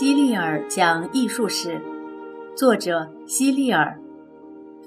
[0.00, 1.82] 希利尔讲艺术史，
[2.54, 3.98] 作者希利尔，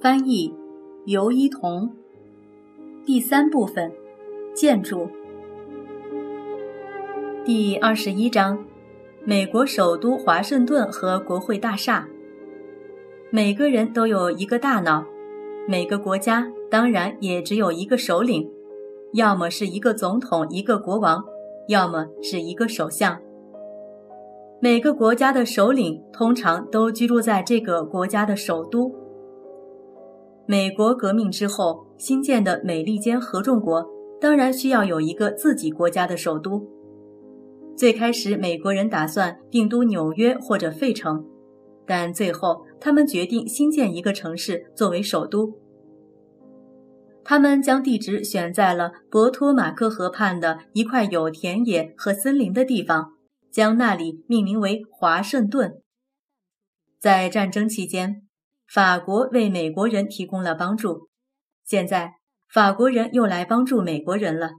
[0.02, 0.56] 翻译
[1.04, 1.92] 尤一彤。
[3.06, 3.92] 第三部分，
[4.54, 5.10] 建筑。
[7.44, 8.58] 第二十一章，
[9.26, 12.08] 美国首都华盛顿和国会大厦。
[13.32, 15.04] 每个人都有一个大脑，
[15.68, 18.50] 每个国家当然也只有一个首领，
[19.12, 21.22] 要么是一个总统，一个国王，
[21.68, 23.20] 要么是一个首相。
[24.63, 28.93] 每个国家的首领通常都居住在这个国家的首都。
[30.45, 33.84] 美国革命之后新建的美利坚合众国
[34.21, 36.63] 当然需要有一个自己国家的首都。
[37.76, 41.26] 最开始，美国人打算定都纽约或者费城，
[41.87, 45.57] 但最后他们决定新建一个城市作为首都。
[47.23, 53.13] 他们将地址选在了博托马克河畔的一块有田野和森林的地方。
[53.52, 55.82] 将那里命名为华盛顿。
[56.99, 58.27] 在战争期间，
[58.68, 61.10] 法国为美国人提供了帮助，
[61.66, 62.13] 现在
[62.48, 64.52] 法国人又来帮助美国人了。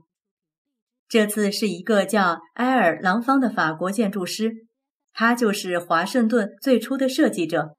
[1.07, 4.65] 这次是一个叫埃尔·朗方的法国建筑师，
[5.13, 7.75] 他就是华盛顿最初的设计者。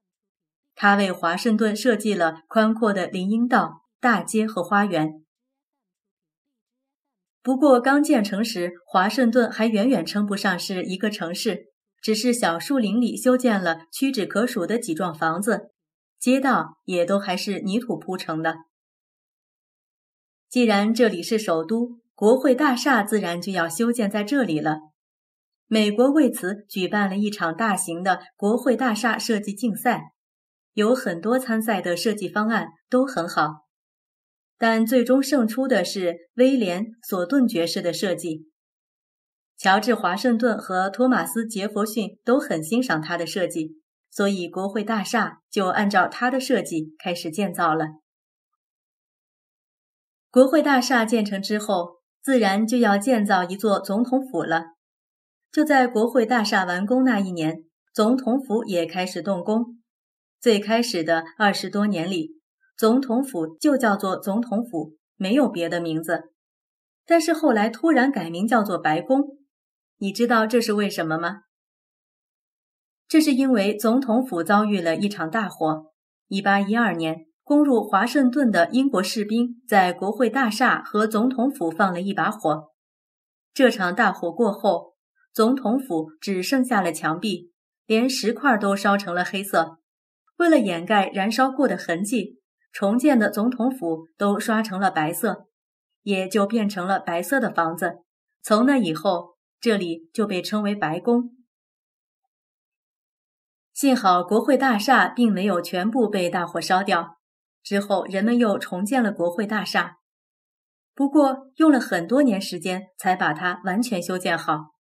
[0.76, 5.23] 他为华盛顿设计了宽阔的林荫道、大街和花园。
[7.44, 11.66] 不过，刚建成时，华盛顿还远远称不上是一个城市，
[12.00, 15.70] 只是小树林里修建了屈指可数的几幢房子，
[16.18, 18.56] 街道也都还是泥土铺成的。
[20.48, 24.78] 既然这里是首都，国会大厦自然就要修建在这里了。
[25.66, 30.12] 美国为此举办了一场大型的国会大厦设计竞赛，
[30.72, 33.63] 有很多参赛的设计方案都很好。
[34.58, 38.48] 但最终胜出的是威廉·索顿爵士的设计。
[39.56, 47.86] 乔治·华盛顿和托马斯·杰弗逊都很欣赏他的设计，所以国会大厦就按照他的设计开始建造了。
[50.30, 54.74] 国会大厦建成之后，自然就要建造一座总统府了。
[55.52, 59.78] 就在国会大厦完工那一年，总统府也开始动工。
[60.40, 62.40] 最开始的二十多年里。
[62.76, 66.32] 总统府就叫做总统府，没有别的名字。
[67.06, 69.38] 但是后来突然改名叫做白宫，
[69.98, 71.42] 你知道这是为什么吗？
[73.06, 75.92] 这是因为总统府遭遇了一场大火。
[76.28, 82.70] 一八一二年，攻入华盛顿的英国士兵在国会大厦和总统府放了一把火。
[83.52, 84.94] 这场大火过后，
[85.32, 87.52] 总统府只剩下了墙壁，
[87.86, 89.78] 连石块都烧成了黑色。
[90.38, 92.40] 为了掩盖燃烧过的痕迹。
[92.74, 95.46] 重建的总统府都刷成了白色，
[96.02, 98.00] 也就变成了白色的房子。
[98.42, 101.30] 从那以后，这里就被称为白宫。
[103.72, 107.18] 幸好国会大厦并没有全部被大火烧掉，
[107.62, 109.98] 之后人们又重建了国会大厦，
[110.96, 114.72] 不过用了很多年时间才把它完全修建好。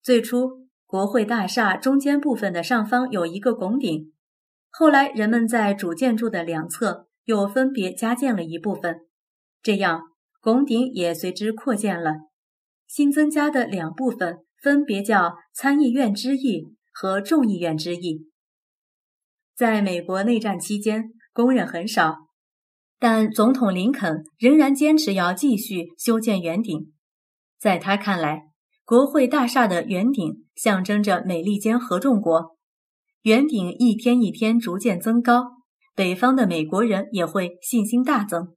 [0.00, 4.12] 最初，国会大厦中间部分的上方有一个拱顶。
[4.70, 9.00] 后来，人们在主建筑的两侧又分别加建了一部分，
[9.62, 10.02] 这样
[10.40, 12.12] 拱顶也随之扩建了。
[12.86, 18.30] 新增加的两部分分别叫参议院之翼和众议院之翼。
[19.54, 22.28] 在美国内战期间，工人很少，
[22.98, 26.92] 但总统林肯仍然坚持要继续修建圆顶。
[27.58, 28.42] 在他看来，
[28.84, 32.55] 国会大厦的圆顶象征着美利坚合众国。
[33.26, 35.46] 圆顶一天一天逐渐增高，
[35.96, 38.54] 北方的美国人也会信心大增。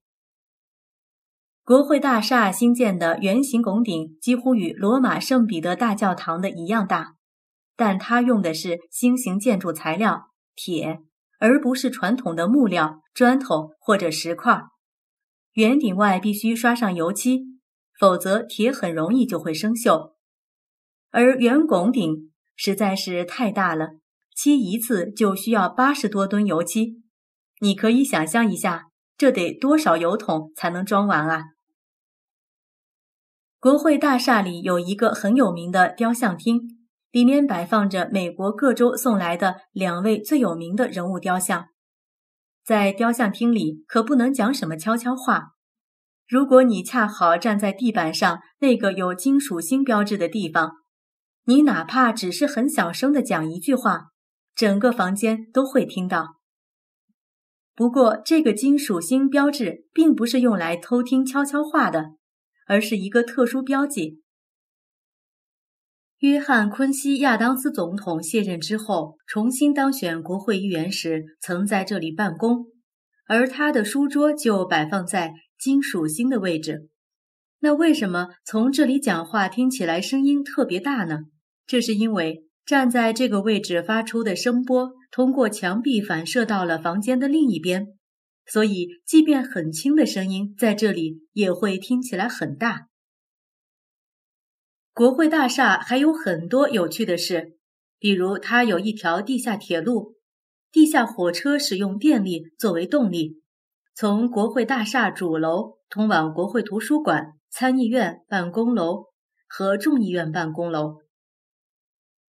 [1.64, 7.16] 国会大厦新建的圆形拱顶几乎与罗马圣彼得大教堂的一样大，
[7.76, 11.00] 但它用的是新型建筑材料铁，
[11.40, 14.62] 而不是传统的木料砖头或者石块。
[15.54, 17.42] 圆顶外必须刷上油漆，
[18.00, 20.14] 否则铁很容易就会生锈。
[21.10, 23.94] 而圆拱顶实在是太大了。
[24.42, 27.02] 漆一次就需要八十多吨油漆，
[27.60, 28.86] 你可以想象一下，
[29.18, 31.44] 这得多少油桶才能装完啊？
[33.60, 36.62] 国会大厦里有一个很有名的雕像厅，
[37.12, 41.66] 里面摆放着美国各州送来的两位最有名的人物雕像。
[42.64, 45.50] 在雕像厅里可不能讲什么悄悄话，
[46.26, 50.72] 如果你恰好站在地板上那个有金属星标志的地方，
[51.44, 54.12] 你哪怕只是很小声的讲一句话。
[54.60, 56.36] 整个房间都会听到。
[57.74, 62.16] 不过，这个金属星标志并不是用来偷听悄悄话的，
[62.68, 64.22] 而是一个特殊标记。
[66.18, 72.66] 约翰·昆西亚当斯总统卸任之后，重新当选国会议员时，曾在这里办公，
[73.28, 76.90] 而他的书桌就摆放在金属星的位置。
[77.60, 81.20] 那为什么从这里讲话听起来声音特别大呢？
[81.66, 87.98] 这是因为站在这个位置发出的声波，通过墙壁反射到了房间的另一边。
[88.46, 92.90] 所以，即便很轻的声音在这里也会听起来很大。
[94.94, 97.58] 国会大厦还有很多有趣的事，
[97.98, 100.18] 比如它有一条地下铁路，
[100.72, 103.42] 地下火车使用电力作为动力，
[103.96, 109.06] 从国会大厦主楼通往国会图书馆、参议院办公楼
[109.48, 110.98] 和众议院办公楼。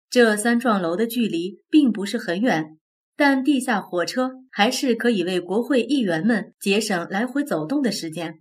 [0.09, 2.77] 这三幢楼的距离并不是很远。
[3.15, 8.39] 但地下火车还是可以为国会议员们节省来回走动的时间。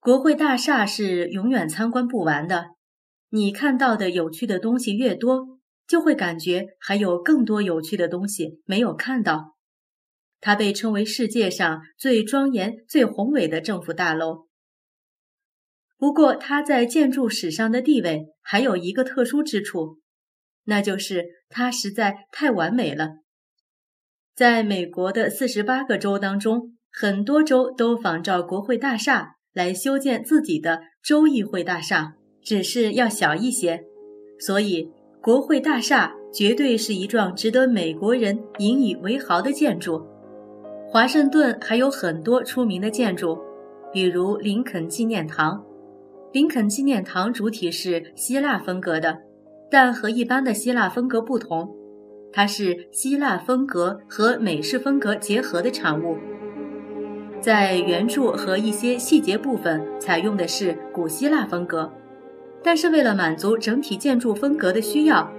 [0.00, 2.68] 国会大厦是永远参观不完的，
[3.28, 9.56] 你看到的有趣的东西越多，就会感觉还有更多有趣的东西没有看到。
[10.40, 14.43] 它被称为世界上最庄严、最宏伟的政府大楼。
[16.04, 20.00] 不过，它在建筑史上的地位还有一个特殊之处。
[20.66, 23.12] 那就是它实在太完美了。
[24.36, 33.84] 在美国的四十八个州当中，很多州都仿照国会大厦来修建自己的州议会大厦，只是要小一些。
[34.38, 34.90] 所以，
[35.22, 40.06] 国会大厦绝对是一幢值得美国人引以为豪的建筑。
[40.86, 43.38] 华盛顿还有很多出名的建筑，
[43.90, 45.64] 比如林肯纪念堂。
[46.34, 49.16] 林肯纪念堂主体是希腊风格的。
[49.70, 51.72] 但和一般的希腊风格不同，
[52.32, 56.18] 它是希腊风格和美式风格结合的产物。
[57.40, 61.88] 在圆柱和一些细节部分采用的是古希腊风格，
[62.64, 65.30] 但是为了满足整体建筑风格的需要，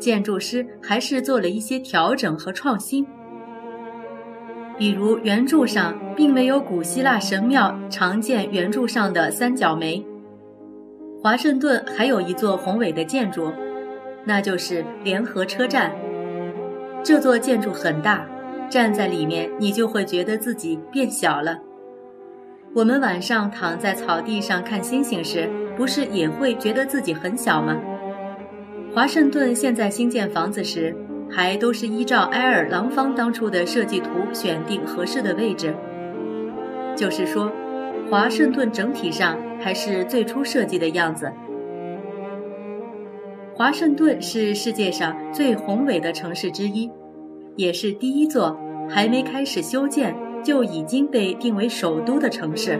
[0.00, 3.06] 建筑师还是做了一些调整和创新。
[4.76, 10.04] 比如圆柱上并没有古希腊神庙常见圆柱上的三角梅。
[11.24, 13.50] 华盛顿还有一座宏伟的建筑，
[14.26, 15.90] 那就是联合车站。
[17.02, 18.26] 这座建筑很大，
[18.68, 21.58] 站在里面你就会觉得自己变小了。
[22.74, 25.48] 我们晚上躺在草地上看星星时，
[25.78, 27.74] 不是也会觉得自己很小吗？
[28.94, 30.94] 华盛顿现在新建房子时，
[31.30, 35.74] 还都是依照埃尔廊坊当初的设计图选定合适的位置，
[36.94, 37.50] 就是说。
[38.10, 39.34] 华盛顿整体上
[39.64, 41.32] 还是最初设计的样子。
[43.54, 46.90] 华盛顿是世界上最宏伟的城市之一，
[47.56, 52.78] 也是第一座还没开始修建就已经被定为首都的城市。